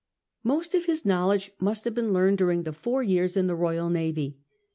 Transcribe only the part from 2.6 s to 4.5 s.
the four years in the Royal Navy.